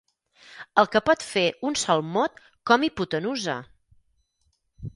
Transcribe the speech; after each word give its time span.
El 0.83 0.87
que 0.95 1.01
pot 1.09 1.25
fer 1.31 1.43
un 1.69 1.77
sol 1.83 2.01
mot 2.15 2.41
com 2.71 2.87
hipotenusa! 2.89 3.61